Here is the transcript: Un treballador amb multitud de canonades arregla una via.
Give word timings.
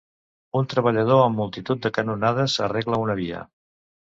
Un 0.59 0.69
treballador 0.71 1.21
amb 1.25 1.41
multitud 1.41 1.83
de 1.85 1.91
canonades 1.99 2.59
arregla 2.69 3.01
una 3.05 3.19
via. 3.21 3.45